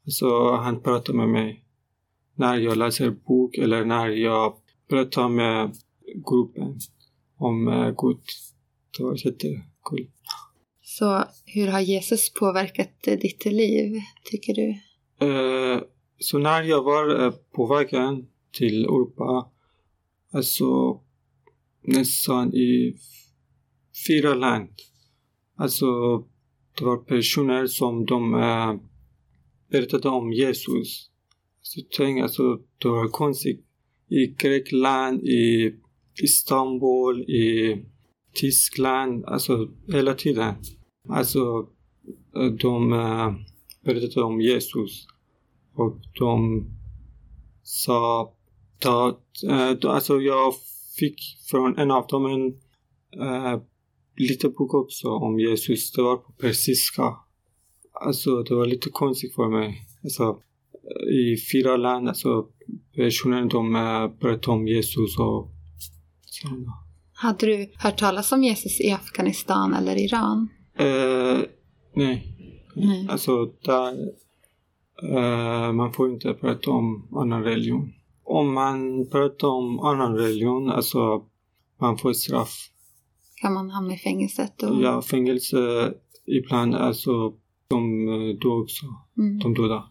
alltså 0.06 0.52
han 0.52 0.82
pratar 0.82 1.14
med 1.14 1.30
mig 1.30 1.63
när 2.36 2.58
jag 2.58 2.78
läser 2.78 3.10
bok 3.10 3.58
eller 3.58 3.86
när 3.86 4.08
jag 4.10 4.54
pratar 4.90 5.30
med 5.30 5.76
gruppen 6.16 6.80
om 7.38 7.68
uh, 7.68 7.96
Gud. 7.98 8.20
Det 8.98 9.04
var 9.04 9.14
jättekul. 9.26 10.10
Så 10.82 11.24
hur 11.46 11.68
har 11.68 11.80
Jesus 11.80 12.34
påverkat 12.34 13.08
eh, 13.08 13.20
ditt 13.20 13.46
liv, 13.46 14.02
tycker 14.24 14.54
du? 14.54 14.70
Eh, 15.26 15.82
så 16.20 16.38
när 16.38 16.64
jag 16.64 16.84
var 16.84 17.26
eh, 17.26 17.34
på 17.56 17.66
vägen 17.66 18.28
till 18.52 18.86
Europa, 18.86 19.52
alltså 20.32 21.00
nästan 21.82 22.54
i 22.54 22.96
fyra 24.08 24.34
land, 24.34 24.70
alltså 25.58 26.18
det 26.78 26.86
var 26.86 26.98
personer 26.98 27.68
som 27.68 28.06
de 28.06 28.34
eh, 28.34 28.76
berättade 29.72 30.10
om 30.10 30.34
Jesus. 30.34 31.10
Så 31.76 31.82
tänk, 31.98 32.22
alltså 32.22 32.60
det 32.78 32.88
var 32.88 33.08
konstigt. 33.08 33.66
I 34.10 34.28
Grekland, 34.28 35.24
i 35.24 35.74
Istanbul, 36.24 37.22
i 37.22 37.78
Tyskland, 38.34 39.26
alltså 39.26 39.70
hela 39.88 40.14
tiden. 40.14 40.56
Alltså 41.10 41.68
eh, 42.36 42.46
de 42.46 42.94
eh, 42.94 43.34
berättade 43.86 44.26
om 44.26 44.42
Jesus. 44.42 45.08
Och 45.76 45.98
de 46.20 46.66
sa 47.64 48.34
att, 48.86 49.44
äh, 49.50 49.90
alltså 49.92 50.22
jag 50.22 50.54
fick 51.00 51.22
från 51.52 51.78
en 51.78 51.92
av 51.92 52.08
dem 52.08 52.26
en 52.26 52.48
äh, 53.28 53.62
liten 54.18 54.52
bok 54.52 54.74
också 54.74 55.08
om 55.08 55.40
Jesus. 55.40 55.92
Det 55.92 56.02
var 56.02 56.18
på 56.18 56.32
persiska. 56.32 57.16
Alltså 57.94 58.44
det 58.44 58.56
var 58.56 58.66
lite 58.66 58.90
konstigt 58.90 59.36
för 59.36 59.50
mig. 59.50 59.88
Alltså 60.04 60.42
i 61.12 61.38
fyra 61.52 61.78
länder, 61.78 62.10
alltså 62.10 62.46
personer 62.96 63.46
de 63.46 63.74
berättade 64.20 64.58
om 64.58 64.68
Jesus 64.68 65.20
och 65.20 65.52
sådana. 66.26 66.74
Hade 67.14 67.46
du 67.46 67.72
hört 67.78 68.00
talas 68.00 68.32
om 68.32 68.44
Jesus 68.44 68.82
i 68.82 68.92
Afghanistan 68.92 69.74
eller 69.74 69.96
Iran? 69.96 70.50
Eh, 70.78 71.40
nej. 71.96 72.38
Nej. 72.76 73.08
Alltså, 73.10 73.46
där, 73.46 73.94
eh, 75.04 75.74
man 75.74 75.94
får 75.94 76.10
inte 76.14 76.34
prata 76.34 76.72
om 76.72 77.08
annan 77.16 77.44
religion. 77.44 77.94
Om 78.24 78.54
man 78.54 79.10
pratar 79.12 79.48
om 79.48 79.80
annan 79.80 80.16
religion, 80.16 80.70
alltså 80.70 81.26
man 81.82 81.98
får 81.98 82.14
straff. 82.14 82.70
Kan 83.42 83.54
man 83.54 83.70
hamna 83.70 83.94
i 83.94 83.98
fängelset 83.98 84.54
då? 84.58 84.82
Ja, 84.82 85.02
fängelse 85.02 85.94
ibland, 86.26 86.76
alltså 86.76 87.34
de 87.68 88.08
eh, 88.08 88.40
dör 88.40 88.62
också. 88.62 88.86
Mm. 89.18 89.40
De 89.40 89.54
döda. 89.54 89.84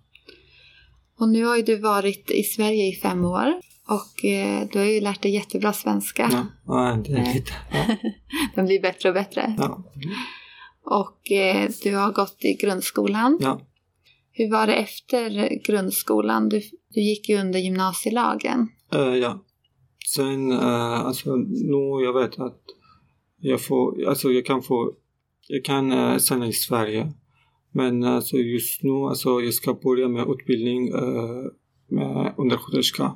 Och 1.23 1.29
nu 1.29 1.45
har 1.45 1.57
ju 1.57 1.63
du 1.63 1.77
varit 1.77 2.31
i 2.31 2.43
Sverige 2.43 2.89
i 2.89 2.95
fem 2.95 3.25
år. 3.25 3.61
Och 3.89 4.25
eh, 4.25 4.69
du 4.73 4.79
har 4.79 4.87
ju 4.87 5.01
lärt 5.01 5.23
dig 5.23 5.35
jättebra 5.35 5.73
svenska. 5.73 6.29
Ja, 6.33 6.47
ja 6.67 7.03
det 7.05 7.13
är 7.13 7.35
lite. 7.35 7.53
Ja. 7.73 7.97
Den 8.55 8.67
blir 8.67 8.83
bättre 8.83 9.09
och 9.09 9.15
bättre. 9.15 9.55
Ja. 9.59 9.85
Och 10.85 11.33
eh, 11.33 11.71
du 11.83 11.97
har 11.97 12.13
gått 12.13 12.45
i 12.45 12.55
grundskolan. 12.55 13.39
ja. 13.41 13.61
Hur 14.33 14.51
var 14.51 14.67
det 14.67 14.75
efter 14.75 15.59
grundskolan? 15.65 16.49
Du, 16.49 16.61
du 16.89 17.01
gick 17.01 17.29
ju 17.29 17.41
under 17.41 17.59
gymnasielagen. 17.59 18.69
Eh, 18.93 19.15
ja. 19.15 19.45
Sen, 20.15 20.53
uh, 20.53 21.07
alltså 21.07 21.37
nu 21.37 22.05
jag 22.05 22.21
vet 22.21 22.39
att 22.39 22.63
jag 23.39 23.65
får, 23.65 24.09
alltså 24.09 24.31
jag 24.31 24.47
kan 24.47 24.63
få, 24.63 24.93
jag 25.49 25.65
kan 25.65 25.93
uh, 25.93 26.17
stanna 26.17 26.47
i 26.47 26.53
Sverige. 26.53 27.13
Men 27.73 28.05
alltså 28.05 28.37
just 28.37 28.83
nu, 28.83 28.91
alltså 28.91 29.41
jag 29.41 29.55
ska 29.55 29.75
börja 29.75 30.09
med 30.09 30.29
utbildning 30.29 30.95
uh, 30.95 31.47
med 31.89 32.35
undersköterska. 32.39 33.15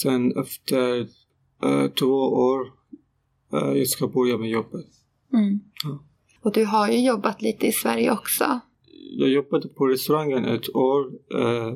Sen 0.00 0.38
efter 0.38 1.00
uh, 1.64 1.86
två 1.98 2.14
år, 2.32 2.60
uh, 3.54 3.78
jag 3.78 3.86
ska 3.86 4.08
börja 4.08 4.38
med 4.38 4.50
jobbet. 4.50 4.86
Mm. 5.32 5.60
Ja. 5.84 6.04
Och 6.40 6.52
du 6.52 6.64
har 6.64 6.88
ju 6.88 7.06
jobbat 7.06 7.42
lite 7.42 7.66
i 7.66 7.72
Sverige 7.72 8.12
också. 8.12 8.60
Jag 9.18 9.28
jobbade 9.28 9.68
på 9.68 9.86
restaurangen 9.86 10.44
ett 10.44 10.74
år 10.74 11.04
uh, 11.34 11.74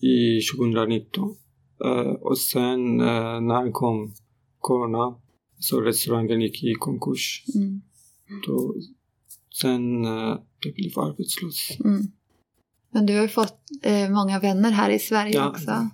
i 0.00 0.40
2019. 0.56 1.36
Uh, 1.84 2.12
och 2.12 2.38
sen 2.38 2.96
när 2.96 3.72
kom 3.72 4.14
corona 4.58 5.20
så 5.58 5.80
restaurangen 5.80 6.40
gick 6.40 6.64
i 6.64 6.74
konkurs. 6.74 7.44
Mm. 7.54 7.80
Då, 8.46 8.74
sen 9.50 10.04
jag 10.04 10.74
blev 10.74 10.98
arbetslös. 10.98 11.80
Mm. 11.84 12.02
Men 12.92 13.06
du 13.06 13.14
har 13.14 13.22
ju 13.22 13.28
fått 13.28 13.60
eh, 13.82 14.10
många 14.10 14.40
vänner 14.40 14.70
här 14.70 14.90
i 14.90 14.98
Sverige 14.98 15.34
Ja, 15.34 15.48
också. 15.48 15.70
ja. 15.70 15.90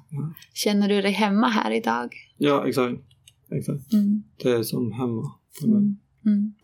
Känner 0.55 0.89
du 0.89 1.03
dig 1.03 1.13
hemma 1.13 1.49
här 1.49 1.71
idag? 1.71 2.15
ja, 2.39 2.69
exakt. 2.69 3.03
exakt. 3.51 3.93
Mm. 3.93 4.23
Det 4.43 4.51
är 4.51 4.63
som 4.63 4.93
hemma 4.93 5.33
för 5.61 5.67
mig. 5.67 5.77
Mm. 5.77 5.97
Mm. 6.27 6.55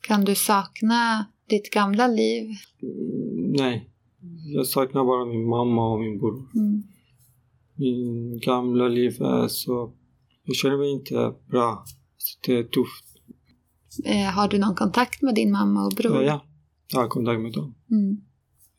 Kan 0.00 0.24
du 0.24 0.34
sakna 0.34 1.26
ditt 1.48 1.70
gamla 1.70 2.06
liv? 2.06 2.44
Mm, 2.82 3.52
nej, 3.52 3.90
jag 4.54 4.66
saknar 4.66 5.04
bara 5.04 5.24
min 5.24 5.48
mamma 5.48 5.92
och 5.92 6.00
min 6.00 6.18
bror. 6.18 6.48
Mm. 6.54 6.82
Min 7.76 8.38
gamla 8.40 8.88
liv 8.88 9.22
är 9.22 9.48
så... 9.48 9.92
Jag 10.44 10.56
känner 10.56 10.76
mig 10.78 10.92
inte 10.92 11.34
bra. 11.50 11.84
Så 12.16 12.38
det 12.46 12.58
är 12.58 12.62
tufft. 12.62 13.04
Eh, 14.04 14.26
har 14.34 14.48
du 14.48 14.58
någon 14.58 14.74
kontakt 14.74 15.22
med 15.22 15.34
din 15.34 15.52
mamma 15.52 15.86
och 15.86 15.92
bror? 15.96 16.16
Ja, 16.16 16.22
ja. 16.22 16.44
Jag 16.92 17.00
har 17.00 17.08
kontakt 17.08 17.40
med 17.40 17.52
dem. 17.52 17.74
Mm. 17.90 18.20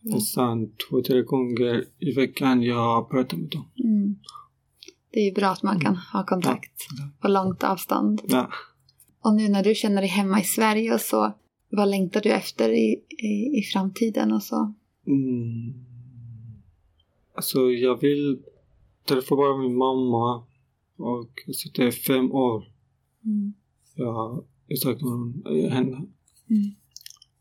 Nästan 0.02 0.72
två, 0.90 1.02
tre 1.02 1.22
gånger 1.22 1.86
i 2.00 2.12
veckan 2.12 2.62
jag 2.62 3.10
pratar 3.10 3.38
med 3.38 3.50
dem. 3.50 3.66
Mm. 3.84 4.16
Det 5.12 5.20
är 5.20 5.26
ju 5.26 5.32
bra 5.34 5.48
att 5.48 5.64
man 5.64 5.80
kan 5.80 5.96
ha 5.96 6.26
kontakt 6.26 6.88
Ja. 6.98 7.10
på 7.22 7.28
långt 7.28 7.64
avstånd. 7.64 8.22
Ja. 8.28 8.50
Och 9.22 9.36
nu 9.36 9.50
när 9.50 9.64
du 9.64 9.76
känner 9.76 10.02
dig 10.02 10.10
hemma 10.10 10.40
i 10.40 10.44
Sverige 10.44 10.94
och 10.94 11.02
så, 11.02 11.34
vad 11.70 11.90
längtar 11.90 12.22
du 12.22 12.30
efter 12.30 12.70
i, 12.70 13.04
i, 13.10 13.60
i 13.60 13.62
framtiden 13.74 14.32
och 14.32 14.44
så? 14.44 14.74
Mm. 15.08 15.74
Alltså 17.36 17.60
jag 17.60 18.02
vill 18.02 18.40
träffa 19.08 19.36
bara 19.36 19.58
min 19.58 19.78
mamma. 19.78 20.44
Och 20.98 21.30
det 21.76 21.84
är 21.84 21.92
fem 21.92 22.32
år. 22.32 22.72
Mm. 23.26 23.54
Jag, 23.96 24.44
jag 24.68 24.80
saknar 24.80 25.10
hon- 25.10 25.72
henne. 25.72 25.96
Mm. 26.50 26.76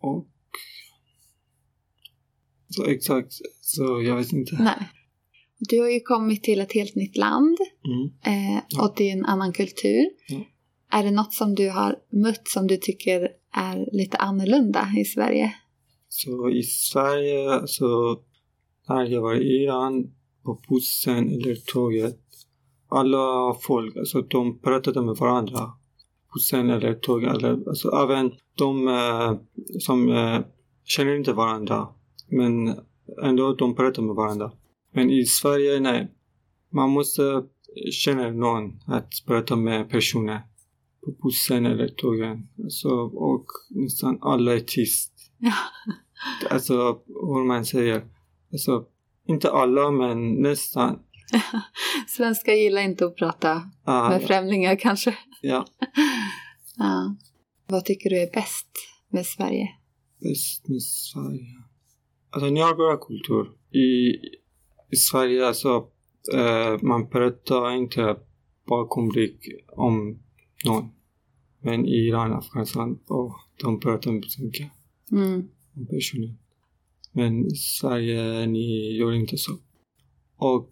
Och... 0.01 0.29
Så 2.69 2.85
exakt, 2.85 3.33
så 3.61 4.03
jag 4.03 4.17
vet 4.17 4.33
inte. 4.33 4.57
Nej. 4.61 4.89
Du 5.59 5.81
har 5.81 5.91
ju 5.91 6.01
kommit 6.01 6.43
till 6.43 6.61
ett 6.61 6.73
helt 6.73 6.95
nytt 6.95 7.17
land 7.17 7.57
Mm. 7.85 8.11
eh, 8.37 8.63
Ja. 8.69 8.83
och 8.89 8.95
det 8.97 9.09
är 9.11 9.13
en 9.13 9.25
annan 9.25 9.53
kultur. 9.53 10.05
Ja. 10.29 10.45
Är 10.91 11.05
det 11.05 11.11
något 11.11 11.33
som 11.35 11.55
du 11.55 11.71
har 11.71 11.97
mött 12.11 12.49
som 12.49 12.67
du 12.67 12.77
tycker 12.77 13.29
är 13.53 13.89
lite 13.97 14.17
annorlunda 14.17 14.89
i 14.99 15.05
Sverige? 15.05 15.55
Så 16.09 16.51
i 16.51 16.63
Sverige, 16.63 17.51
alltså 17.51 17.87
när 18.89 19.05
jag 19.07 19.23
var 19.23 19.35
i 19.35 19.63
Iran 19.63 20.11
på 20.45 20.61
bussen 20.69 21.29
eller 21.29 21.55
tåget, 21.73 22.21
alla 22.89 23.55
folk, 23.63 23.97
alltså 23.97 24.23
de 24.23 24.59
pratade 24.61 25.03
med 25.03 25.17
varandra. 25.17 25.73
Bussen 26.35 26.71
eller 26.71 26.95
tåget, 26.95 27.37
eller, 27.37 27.69
alltså 27.69 27.89
även 27.91 28.33
de 28.59 28.89
eh, 28.89 29.35
som 29.79 30.09
eh, 30.13 30.41
känner 30.85 31.17
inte 31.17 31.33
varandra, 31.33 31.89
men 32.29 32.75
ändå 33.23 33.55
de 33.55 33.77
pratar 33.77 34.03
med 34.03 34.15
varandra. 34.15 34.53
Men 34.95 35.11
i 35.11 35.25
Sverige, 35.25 35.81
nej. 35.81 36.11
Man 36.73 36.91
måste 36.91 37.43
känna 37.93 38.31
någon 38.31 38.81
att 38.87 39.11
prata 39.27 39.57
med 39.57 39.91
personer 39.91 40.41
på 41.05 41.13
bussen 41.23 41.67
eller 41.67 41.89
tågen. 41.89 42.49
Alltså, 42.63 42.89
och 43.05 43.47
nästan 43.71 44.19
alla 44.21 44.55
är 44.55 44.61
tyst. 44.61 45.13
Alltså, 46.51 46.99
hur 47.07 47.45
man 47.47 47.65
säger. 47.65 48.05
Alltså, 48.53 48.85
inte 49.29 49.51
alla, 49.51 49.91
men 49.91 50.35
nästan. 50.35 50.99
Svenskar 52.09 52.53
gillar 52.53 52.83
inte 52.83 53.07
att 53.07 53.17
prata 53.17 53.63
Ah, 53.85 54.09
med 54.09 54.23
främlingar 54.23 54.77
kanske. 54.77 55.19
Ja, 55.49 55.67
Ja. 56.77 57.17
Vad 57.67 57.85
tycker 57.85 58.11
du 58.11 58.23
är 58.23 58.33
bäst 58.33 58.69
med 59.09 59.27
Sverige? 59.27 59.69
bäst 60.21 60.69
med 60.69 60.83
Sverige. 60.83 61.47
Alltså, 62.31 62.51
ni 62.51 62.61
har 62.61 62.75
bra 62.75 62.97
kultur. 62.97 63.51
I, 63.71 64.17
i 64.91 64.97
Sverige, 64.97 65.47
alltså, 65.47 65.89
eh, 66.35 66.79
man 66.83 67.11
pratar 67.11 67.71
inte 67.77 68.17
bakom 68.67 69.11
rygg 69.11 69.65
om 69.69 70.19
någon. 70.65 70.89
Men 71.61 71.87
i 71.87 71.95
Iran, 72.09 72.33
Afghanistan, 72.33 72.99
oh, 73.07 73.37
de 73.63 73.81
pratar 73.81 74.11
mycket 74.13 74.71
Mm. 75.13 75.49
om 75.77 75.87
personen. 75.87 76.39
Men 77.13 77.47
i 77.47 77.57
Sverige, 77.57 78.47
ni 78.47 78.97
gör 78.97 79.13
inte 79.13 79.39
så. 79.39 79.59
Och 80.37 80.71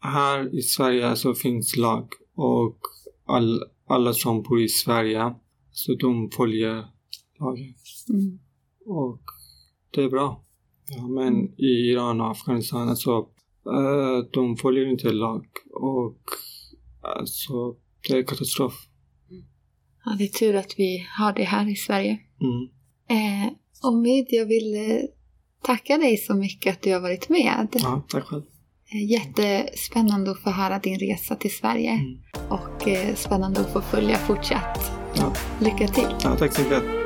här 0.00 0.54
i 0.58 0.62
Sverige 0.62 1.16
så 1.16 1.34
finns 1.34 1.76
lag 1.76 2.08
och 2.34 2.78
all, 3.24 3.64
alla 3.88 4.12
som 4.12 4.42
bor 4.42 4.60
i 4.62 4.68
Sverige, 4.68 5.34
så 5.70 5.94
de 5.94 6.30
följer 6.30 6.84
lagen. 7.40 7.74
Mm. 8.10 8.38
Och 8.86 9.22
det 9.90 10.02
är 10.02 10.08
bra. 10.10 10.44
Ja, 10.96 11.08
men 11.08 11.54
i 11.60 11.90
Iran 11.90 12.20
och 12.20 12.30
Afghanistan, 12.30 12.88
alltså, 12.88 13.10
eh, 13.66 14.30
de 14.32 14.56
följer 14.56 14.90
inte 14.90 15.12
lag. 15.12 15.46
Och 15.74 16.22
alltså, 17.18 17.76
det 18.08 18.14
är 18.18 18.22
katastrof. 18.22 18.74
Ja, 20.04 20.14
det 20.18 20.24
är 20.24 20.28
tur 20.28 20.56
att 20.56 20.74
vi 20.78 21.06
har 21.18 21.32
det 21.32 21.44
här 21.44 21.68
i 21.68 21.76
Sverige. 21.76 22.18
Mm. 22.40 22.68
Eh, 23.10 23.52
Omid, 23.82 24.26
jag 24.28 24.46
vill 24.46 24.74
eh, 24.74 25.02
tacka 25.62 25.98
dig 25.98 26.16
så 26.16 26.34
mycket 26.34 26.72
att 26.76 26.82
du 26.82 26.92
har 26.92 27.00
varit 27.00 27.28
med. 27.28 27.68
Ja, 27.72 28.06
tack 28.08 28.24
själv. 28.24 28.42
Eh, 28.92 29.10
Jättespännande 29.10 30.30
att 30.30 30.38
få 30.38 30.50
höra 30.50 30.78
din 30.78 30.98
resa 30.98 31.36
till 31.36 31.54
Sverige 31.56 31.90
Mm. 31.92 32.18
och 32.50 32.77
spännande 33.16 33.60
att 33.60 33.72
få 33.72 33.80
följa 33.80 34.18
fortsatt. 34.18 34.92
Ja. 35.14 35.32
Lycka 35.60 35.88
till! 35.88 36.14
Ja, 36.22 36.36
tack 36.36 36.52
så 36.52 36.62
mycket. 36.62 36.97